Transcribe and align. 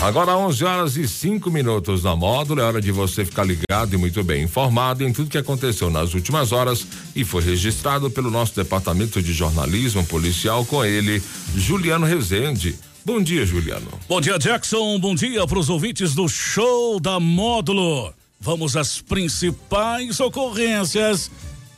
Agora 0.00 0.36
11 0.36 0.64
horas 0.64 0.96
e 0.96 1.08
5 1.08 1.50
minutos 1.50 2.04
na 2.04 2.14
módulo, 2.14 2.60
é 2.60 2.64
hora 2.64 2.80
de 2.80 2.92
você 2.92 3.24
ficar 3.24 3.44
ligado 3.44 3.92
e 3.92 3.96
muito 3.96 4.22
bem 4.22 4.44
informado 4.44 5.02
em 5.02 5.12
tudo 5.12 5.28
que 5.28 5.36
aconteceu 5.36 5.90
nas 5.90 6.14
últimas 6.14 6.52
horas 6.52 6.86
e 7.16 7.24
foi 7.24 7.42
registrado 7.42 8.08
pelo 8.08 8.30
nosso 8.30 8.54
departamento 8.54 9.20
de 9.20 9.32
jornalismo 9.32 10.06
policial 10.06 10.64
com 10.64 10.84
ele, 10.84 11.20
Juliano 11.56 12.06
Rezende. 12.06 12.76
Bom 13.04 13.20
dia, 13.20 13.44
Juliano. 13.44 13.88
Bom 14.08 14.20
dia, 14.20 14.38
Jackson. 14.38 15.00
Bom 15.00 15.16
dia 15.16 15.44
para 15.48 15.58
os 15.58 15.68
ouvintes 15.68 16.14
do 16.14 16.28
show 16.28 17.00
da 17.00 17.18
módulo. 17.18 18.14
Vamos 18.40 18.76
às 18.76 19.00
principais 19.00 20.20
ocorrências 20.20 21.28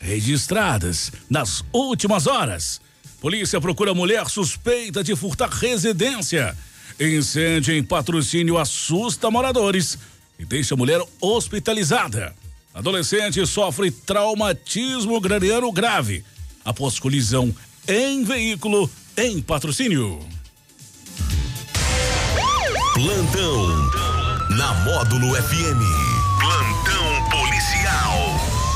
registradas 0.00 1.12
nas 1.30 1.64
últimas 1.72 2.26
horas. 2.26 2.80
Polícia 3.20 3.60
procura 3.60 3.94
mulher 3.94 4.28
suspeita 4.28 5.04
de 5.04 5.14
furtar 5.14 5.50
residência. 5.50 6.56
Incêndio 7.00 7.74
em 7.74 7.82
patrocínio 7.82 8.58
assusta 8.58 9.30
moradores 9.30 9.98
e 10.38 10.44
deixa 10.44 10.74
mulher 10.76 11.00
hospitalizada. 11.20 12.34
Adolescente 12.74 13.44
sofre 13.46 13.90
traumatismo 13.90 15.20
craniano 15.20 15.70
grave 15.72 16.24
após 16.64 16.98
colisão 16.98 17.54
em 17.86 18.24
veículo 18.24 18.90
em 19.16 19.40
patrocínio. 19.40 20.18
Plantão 22.94 23.90
na 24.56 24.74
Módulo 24.84 25.34
FM. 25.34 25.80
Plantão 26.40 27.30
policial. 27.30 28.27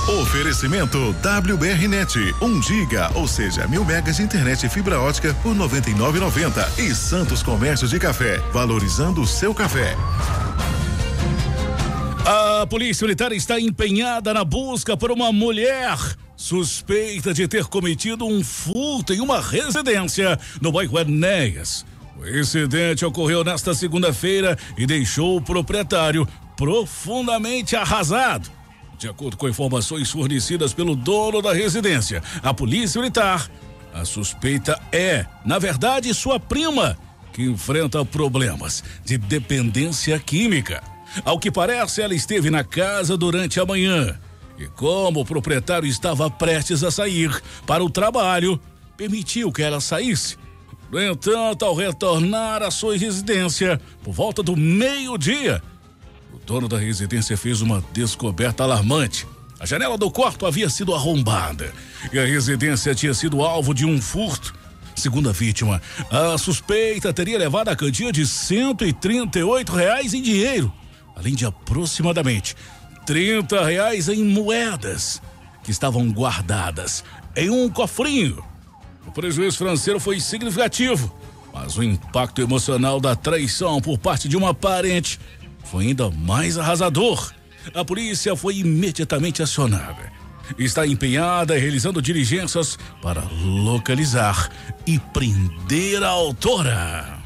Oferecimento 0.09 1.15
WBRnet, 1.23 2.35
1 2.41 2.45
um 2.45 2.61
giga, 2.61 3.09
ou 3.15 3.29
seja, 3.29 3.69
mil 3.69 3.85
megas 3.85 4.17
de 4.17 4.25
internet 4.25 4.67
e 4.67 4.69
fibra 4.69 5.01
ótica 5.01 5.33
por 5.35 5.55
99,90 5.55 6.81
e 6.81 6.93
Santos 6.93 7.41
Comércio 7.41 7.87
de 7.87 8.01
Café, 8.01 8.39
valorizando 8.53 9.21
o 9.23 9.27
seu 9.27 9.55
café. 9.55 9.97
A 12.27 12.67
polícia 12.67 13.05
militar 13.05 13.31
está 13.31 13.61
empenhada 13.61 14.35
na 14.35 14.45
busca 14.45 14.97
por 14.97 15.13
uma 15.13 15.33
mulher 15.33 15.97
suspeita 16.37 17.33
de 17.33 17.47
ter 17.47 17.67
cometido 17.67 18.27
um 18.27 18.43
furto 18.43 19.13
em 19.13 19.21
uma 19.21 19.41
residência 19.41 20.37
no 20.61 20.73
bairro 20.73 20.99
Enéas. 20.99 21.87
O 22.19 22.27
incidente 22.27 23.05
ocorreu 23.05 23.45
nesta 23.45 23.73
segunda-feira 23.73 24.59
e 24.77 24.85
deixou 24.85 25.37
o 25.37 25.43
proprietário 25.43 26.27
profundamente 26.57 27.77
arrasado. 27.77 28.62
De 29.03 29.09
acordo 29.09 29.37
com 29.37 29.49
informações 29.49 30.13
fornecidas 30.13 30.73
pelo 30.73 30.95
dono 30.95 31.43
da 31.43 31.53
residência, 31.53 32.23
a 32.41 32.55
polícia 32.55 33.01
militar, 33.01 33.51
a 33.93 34.05
suspeita 34.05 34.81
é, 34.93 35.27
na 35.45 35.59
verdade, 35.59 36.15
sua 36.15 36.39
prima, 36.39 36.97
que 37.33 37.43
enfrenta 37.43 38.05
problemas 38.05 38.85
de 39.05 39.19
dependência 39.19 40.17
química. 40.21 40.85
Ao 41.25 41.37
que 41.37 41.51
parece, 41.51 42.01
ela 42.01 42.15
esteve 42.15 42.49
na 42.49 42.63
casa 42.63 43.17
durante 43.17 43.59
a 43.59 43.67
manhã. 43.67 44.17
E 44.57 44.67
como 44.67 45.23
o 45.23 45.25
proprietário 45.25 45.89
estava 45.89 46.31
prestes 46.31 46.85
a 46.85 46.91
sair 46.93 47.43
para 47.67 47.83
o 47.83 47.91
trabalho, 47.91 48.57
permitiu 48.97 49.51
que 49.51 49.65
ela 49.65 49.81
saísse 49.81 50.37
no 50.93 51.01
entanto, 51.01 51.65
ao 51.65 51.75
retornar 51.75 52.63
à 52.63 52.71
sua 52.71 52.99
residência 52.99 53.81
por 54.03 54.13
volta 54.13 54.43
do 54.43 54.55
meio-dia, 54.55 55.63
dono 56.47 56.69
da 56.69 56.79
residência 56.79 57.37
fez 57.37 57.61
uma 57.61 57.83
descoberta 57.93 58.63
alarmante. 58.63 59.27
A 59.59 59.67
janela 59.67 59.97
do 59.97 60.11
quarto 60.11 60.47
havia 60.47 60.69
sido 60.69 60.95
arrombada 60.95 61.73
e 62.13 62.19
a 62.19 62.25
residência 62.25 62.95
tinha 62.95 63.15
sido 63.15 63.43
alvo 63.43 63.73
de 63.73 63.87
um 63.87 64.01
furto. 64.01 64.55
Segundo 64.95 65.29
a 65.29 65.33
vítima, 65.33 65.81
a 66.11 66.37
suspeita 66.37 67.13
teria 67.13 67.39
levado 67.39 67.69
a 67.69 67.77
quantia 67.77 68.13
de 68.13 68.27
138 68.27 69.73
reais 69.73 70.13
em 70.13 70.21
dinheiro, 70.21 70.73
além 71.17 71.35
de 71.35 71.47
aproximadamente 71.47 72.55
30 73.07 73.65
reais 73.65 74.09
em 74.09 74.23
moedas 74.25 75.23
que 75.65 75.71
estavam 75.71 76.11
guardadas 76.11 77.03
em 77.35 77.49
um 77.49 77.71
cofrinho 77.71 78.53
o 79.07 79.11
prejuízo 79.11 79.59
financeiro 79.59 79.99
foi 79.99 80.21
significativo, 80.21 81.13
mas 81.53 81.77
o 81.77 81.83
impacto 81.83 82.41
emocional 82.41 83.01
da 83.01 83.17
traição 83.17 83.81
por 83.81 83.99
parte 83.99 84.29
de 84.29 84.37
uma 84.37 84.55
parente 84.55 85.19
foi 85.73 85.87
ainda 85.87 86.11
mais 86.11 86.59
arrasador. 86.59 87.33
A 87.75 87.83
polícia 87.83 88.37
foi 88.37 88.59
imediatamente 88.59 89.43
acionada. 89.43 90.13
Está 90.59 90.87
empenhada 90.87 91.57
realizando 91.57 92.03
diligências 92.03 92.79
para 93.01 93.23
localizar 93.43 94.51
e 94.87 94.99
prender 94.99 96.03
a 96.03 96.11
autora. 96.11 97.23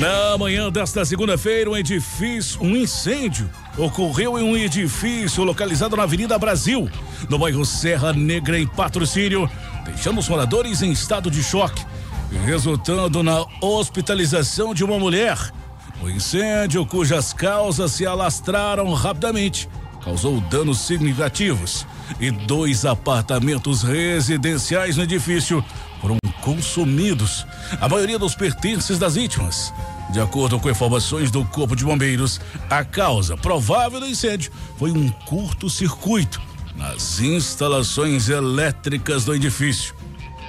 Na 0.00 0.36
manhã 0.36 0.72
desta 0.72 1.04
segunda-feira, 1.04 1.70
um 1.70 1.76
edifício, 1.76 2.60
um 2.60 2.74
incêndio 2.74 3.48
ocorreu 3.78 4.36
em 4.40 4.42
um 4.42 4.56
edifício 4.56 5.44
localizado 5.44 5.96
na 5.96 6.02
Avenida 6.02 6.36
Brasil, 6.36 6.90
no 7.30 7.38
bairro 7.38 7.64
Serra 7.64 8.12
Negra, 8.12 8.58
em 8.58 8.66
patrocínio, 8.66 9.48
deixando 9.84 10.18
os 10.18 10.28
moradores 10.28 10.82
em 10.82 10.90
estado 10.90 11.30
de 11.30 11.44
choque, 11.44 11.86
resultando 12.44 13.22
na 13.22 13.44
hospitalização 13.60 14.74
de 14.74 14.84
uma 14.84 14.98
mulher. 14.98 15.38
O 16.02 16.08
incêndio, 16.08 16.84
cujas 16.84 17.32
causas 17.32 17.92
se 17.92 18.06
alastraram 18.06 18.92
rapidamente, 18.92 19.68
causou 20.04 20.40
danos 20.42 20.78
significativos 20.78 21.86
e 22.20 22.30
dois 22.30 22.84
apartamentos 22.84 23.82
residenciais 23.82 24.96
no 24.96 25.02
edifício 25.02 25.64
foram 26.00 26.18
consumidos. 26.42 27.44
A 27.80 27.88
maioria 27.88 28.18
dos 28.18 28.34
pertences 28.34 28.98
das 28.98 29.16
vítimas. 29.16 29.72
De 30.10 30.20
acordo 30.20 30.60
com 30.60 30.70
informações 30.70 31.32
do 31.32 31.44
Corpo 31.46 31.74
de 31.74 31.84
Bombeiros, 31.84 32.40
a 32.70 32.84
causa 32.84 33.36
provável 33.36 33.98
do 33.98 34.06
incêndio 34.06 34.52
foi 34.78 34.92
um 34.92 35.08
curto-circuito 35.08 36.40
nas 36.76 37.18
instalações 37.18 38.28
elétricas 38.28 39.24
do 39.24 39.34
edifício. 39.34 39.95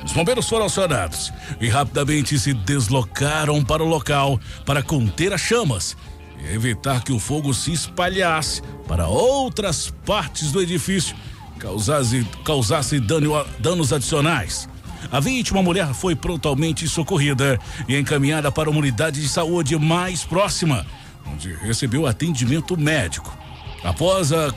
Os 0.03 0.13
bombeiros 0.13 0.47
foram 0.47 0.65
acionados 0.65 1.33
e 1.59 1.67
rapidamente 1.67 2.37
se 2.39 2.53
deslocaram 2.53 3.63
para 3.63 3.83
o 3.83 3.87
local 3.87 4.39
para 4.65 4.83
conter 4.83 5.33
as 5.33 5.41
chamas 5.41 5.97
e 6.39 6.53
evitar 6.53 7.03
que 7.03 7.11
o 7.11 7.19
fogo 7.19 7.53
se 7.53 7.71
espalhasse 7.71 8.61
para 8.87 9.07
outras 9.07 9.93
partes 10.05 10.51
do 10.51 10.61
edifício, 10.61 11.15
causasse, 11.57 12.25
causasse 12.43 12.99
dano, 12.99 13.45
danos 13.59 13.91
adicionais. 13.91 14.69
A 15.11 15.19
vítima, 15.19 15.61
mulher, 15.61 15.93
foi 15.93 16.15
prontamente 16.15 16.87
socorrida 16.87 17.59
e 17.87 17.97
encaminhada 17.97 18.51
para 18.51 18.69
uma 18.69 18.79
unidade 18.79 19.21
de 19.21 19.29
saúde 19.29 19.77
mais 19.77 20.23
próxima, 20.23 20.85
onde 21.31 21.53
recebeu 21.53 22.05
atendimento 22.05 22.77
médico. 22.77 23.35
Após 23.83 24.33
a, 24.33 24.47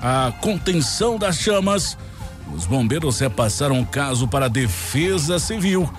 a 0.00 0.32
contenção 0.40 1.18
das 1.18 1.38
chamas, 1.38 1.96
os 2.54 2.66
bombeiros 2.66 3.18
repassaram 3.18 3.80
o 3.80 3.86
caso 3.86 4.26
para 4.26 4.46
a 4.46 4.48
Defesa 4.48 5.38
Civil, 5.38 5.90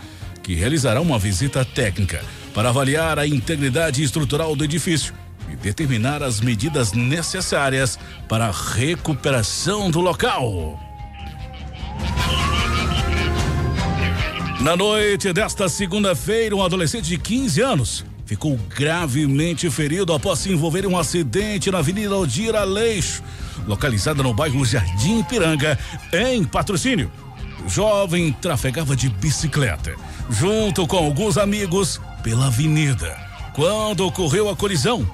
que 0.41 0.53
realizará 0.53 0.99
uma 1.01 1.17
visita 1.17 1.63
técnica 1.63 2.23
para 2.53 2.69
avaliar 2.69 3.17
a 3.17 3.27
integridade 3.27 4.03
estrutural 4.03 4.55
do 4.55 4.63
edifício 4.63 5.13
e 5.51 5.55
determinar 5.55 6.21
as 6.21 6.39
medidas 6.39 6.93
necessárias 6.93 7.97
para 8.27 8.47
a 8.47 8.51
recuperação 8.51 9.89
do 9.89 9.99
local. 9.99 10.79
Na 14.61 14.77
noite 14.77 15.33
desta 15.33 15.67
segunda-feira, 15.67 16.55
um 16.55 16.63
adolescente 16.63 17.05
de 17.07 17.17
15 17.17 17.61
anos 17.61 18.05
ficou 18.25 18.57
gravemente 18.77 19.69
ferido 19.69 20.13
após 20.13 20.39
se 20.39 20.51
envolver 20.51 20.85
em 20.85 20.87
um 20.87 20.97
acidente 20.97 21.69
na 21.69 21.79
Avenida 21.79 22.13
Aldir 22.15 22.55
Aleixo, 22.55 23.21
localizada 23.65 24.21
no 24.23 24.33
bairro 24.33 24.65
Jardim 24.65 25.23
Piranga, 25.23 25.77
em 26.11 26.43
patrocínio. 26.43 27.11
O 27.65 27.69
jovem 27.69 28.31
trafegava 28.33 28.95
de 28.95 29.09
bicicleta, 29.09 29.95
junto 30.29 30.85
com 30.85 30.97
alguns 30.97 31.37
amigos, 31.37 32.01
pela 32.21 32.47
avenida. 32.47 33.17
Quando 33.53 34.05
ocorreu 34.05 34.49
a 34.49 34.55
colisão, 34.55 35.07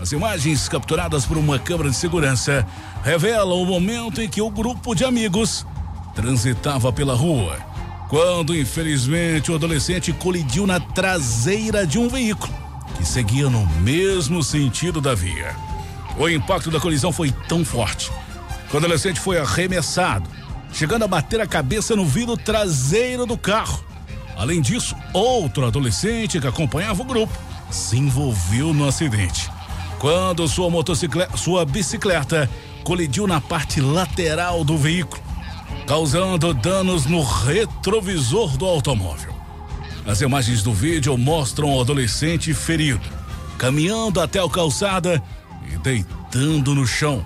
as 0.00 0.12
imagens 0.12 0.68
capturadas 0.68 1.26
por 1.26 1.36
uma 1.36 1.58
câmera 1.58 1.90
de 1.90 1.96
segurança 1.96 2.66
revelam 3.02 3.60
o 3.60 3.66
momento 3.66 4.20
em 4.20 4.28
que 4.28 4.40
o 4.40 4.50
grupo 4.50 4.94
de 4.94 5.04
amigos 5.04 5.66
transitava 6.14 6.92
pela 6.92 7.14
rua 7.14 7.70
quando 8.10 8.56
infelizmente 8.56 9.52
o 9.52 9.54
adolescente 9.54 10.12
colidiu 10.12 10.66
na 10.66 10.80
traseira 10.80 11.86
de 11.86 11.96
um 11.96 12.08
veículo 12.08 12.52
que 12.96 13.04
seguia 13.06 13.48
no 13.48 13.64
mesmo 13.82 14.42
sentido 14.42 15.00
da 15.00 15.14
via. 15.14 15.54
O 16.18 16.28
impacto 16.28 16.70
da 16.70 16.80
colisão 16.80 17.12
foi 17.12 17.30
tão 17.48 17.64
forte 17.64 18.10
que 18.68 18.74
o 18.74 18.78
adolescente 18.78 19.18
foi 19.18 19.38
arremessado, 19.38 20.28
chegando 20.72 21.04
a 21.04 21.08
bater 21.08 21.40
a 21.40 21.46
cabeça 21.46 21.96
no 21.96 22.04
vidro 22.04 22.36
traseiro 22.36 23.26
do 23.26 23.36
carro. 23.36 23.84
Além 24.36 24.60
disso, 24.60 24.94
outro 25.12 25.66
adolescente 25.66 26.40
que 26.40 26.46
acompanhava 26.46 27.02
o 27.02 27.06
grupo 27.06 27.36
se 27.70 27.96
envolveu 27.96 28.72
no 28.72 28.86
acidente. 28.86 29.50
Quando 29.98 30.48
sua 30.48 30.70
motocicleta, 30.70 31.36
sua 31.36 31.64
bicicleta 31.64 32.48
colidiu 32.84 33.26
na 33.26 33.40
parte 33.40 33.80
lateral 33.80 34.64
do 34.64 34.76
veículo 34.78 35.30
causando 35.90 36.54
danos 36.54 37.06
no 37.06 37.20
retrovisor 37.20 38.56
do 38.56 38.64
automóvel. 38.64 39.34
As 40.06 40.20
imagens 40.20 40.62
do 40.62 40.72
vídeo 40.72 41.18
mostram 41.18 41.74
o 41.74 41.80
adolescente 41.80 42.54
ferido, 42.54 43.00
caminhando 43.58 44.20
até 44.20 44.38
a 44.40 44.48
calçada 44.48 45.20
e 45.72 45.78
deitando 45.78 46.74
no 46.74 46.86
chão, 46.86 47.24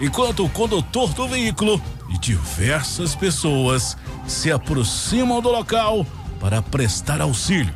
enquanto 0.00 0.44
o 0.44 0.48
condutor 0.48 1.12
do 1.14 1.28
veículo 1.28 1.80
e 2.08 2.18
diversas 2.18 3.14
pessoas 3.14 3.96
se 4.26 4.50
aproximam 4.50 5.40
do 5.40 5.50
local 5.50 6.06
para 6.40 6.60
prestar 6.62 7.20
auxílio. 7.20 7.74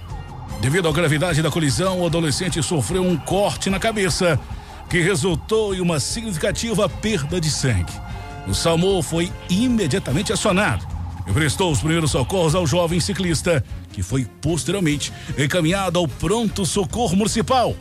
Devido 0.61 0.89
à 0.89 0.93
gravidade 0.93 1.43
da 1.43 1.51
colisão, 1.51 2.01
o 2.01 2.07
adolescente 2.07 2.63
sofreu 2.63 3.03
um 3.03 3.17
corte 3.17 3.71
na 3.71 3.79
cabeça, 3.79 4.39
que 4.91 5.01
resultou 5.01 5.75
em 5.75 5.81
uma 5.81 5.99
significativa 5.99 6.89
perda 6.89 7.41
de 7.41 7.51
sangue. 7.51 7.93
O 8.47 8.55
SAMU 8.55 9.03
foi 9.03 9.33
imediatamente 9.49 10.33
acionado 10.33 10.87
e 11.27 11.33
prestou 11.33 11.71
os 11.71 11.79
primeiros 11.79 12.11
socorros 12.11 12.55
ao 12.55 12.67
jovem 12.67 13.01
ciclista, 13.01 13.65
que 13.93 14.03
foi 14.03 14.25
posteriormente 14.25 15.13
encaminhado 15.39 15.99
ao 15.99 16.09
pronto 16.09 16.67
socorro 16.67 17.17
municipal. 17.17 17.75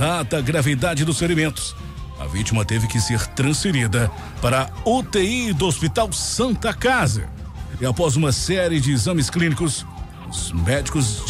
A 0.00 0.40
gravidade 0.40 1.04
dos 1.04 1.18
ferimentos, 1.18 1.76
a 2.18 2.24
vítima 2.24 2.64
teve 2.64 2.86
que 2.86 2.98
ser 2.98 3.26
transferida 3.26 4.10
para 4.40 4.62
a 4.62 4.88
UTI 4.88 5.52
do 5.52 5.66
Hospital 5.66 6.10
Santa 6.10 6.72
Casa. 6.72 7.28
E 7.78 7.84
após 7.84 8.16
uma 8.16 8.32
série 8.32 8.80
de 8.80 8.92
exames 8.92 9.28
clínicos, 9.28 9.84
os 10.26 10.52
médicos 10.52 11.22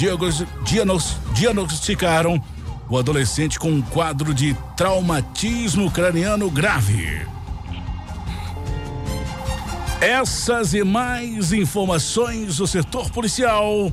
diagnosticaram 1.34 2.40
o 2.88 2.96
adolescente 2.96 3.58
com 3.58 3.72
um 3.72 3.82
quadro 3.82 4.32
de 4.32 4.56
traumatismo 4.76 5.90
craniano 5.90 6.48
grave. 6.48 7.26
Essas 10.00 10.74
e 10.74 10.84
mais 10.84 11.52
informações 11.52 12.58
do 12.58 12.68
setor 12.68 13.10
policial 13.10 13.92